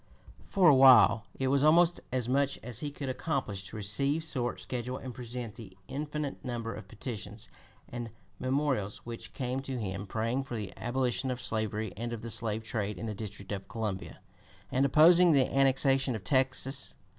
[0.45, 4.23] For a long while it was almost as much as he could accomplish to receive,
[4.23, 7.47] sort, schedule, and present the infinite number of petitions
[7.87, 8.09] and
[8.39, 12.63] memorials which came to him praying for the abolition of slavery and of the slave
[12.63, 14.19] trade in the District of Columbia,
[14.71, 15.41] and opposing (p.
[15.41, 16.95] 253) the annexation of Texas.